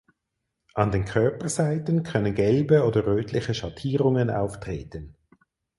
[0.73, 5.15] An den Körperseiten können gelbe oder rötliche Schattierungen auftreten.